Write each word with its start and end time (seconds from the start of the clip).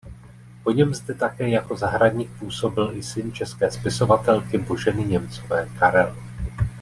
Po 0.63 0.71
něm 0.71 0.93
zde 0.93 1.13
také 1.13 1.49
jako 1.49 1.75
zahradník 1.77 2.29
působil 2.39 2.91
i 2.95 3.03
syn 3.03 3.31
české 3.33 3.71
spisovatelky 3.71 4.57
Boženy 4.57 5.03
Němcové 5.03 5.69
Karel. 5.79 6.15